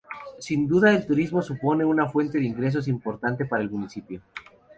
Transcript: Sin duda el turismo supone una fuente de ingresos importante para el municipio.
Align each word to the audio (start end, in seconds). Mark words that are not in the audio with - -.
Sin 0.39 0.67
duda 0.67 0.89
el 0.89 1.05
turismo 1.05 1.43
supone 1.43 1.85
una 1.85 2.07
fuente 2.07 2.39
de 2.39 2.45
ingresos 2.47 2.87
importante 2.87 3.45
para 3.45 3.61
el 3.61 3.69
municipio. 3.69 4.19